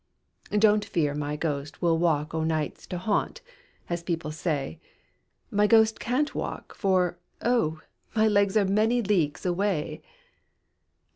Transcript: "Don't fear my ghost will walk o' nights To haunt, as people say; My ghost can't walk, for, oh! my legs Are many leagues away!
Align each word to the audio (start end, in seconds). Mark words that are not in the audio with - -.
"Don't 0.57 0.83
fear 0.83 1.13
my 1.13 1.35
ghost 1.35 1.79
will 1.79 1.99
walk 1.99 2.33
o' 2.33 2.43
nights 2.43 2.87
To 2.87 2.97
haunt, 2.97 3.41
as 3.87 4.01
people 4.01 4.31
say; 4.31 4.79
My 5.51 5.67
ghost 5.67 5.99
can't 5.99 6.33
walk, 6.33 6.73
for, 6.73 7.19
oh! 7.43 7.81
my 8.15 8.27
legs 8.27 8.57
Are 8.57 8.65
many 8.65 9.03
leagues 9.03 9.45
away! 9.45 10.01